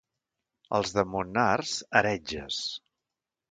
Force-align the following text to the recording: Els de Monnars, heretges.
Els 0.77 0.93
de 0.95 1.03
Monnars, 1.09 1.75
heretges. 2.01 2.61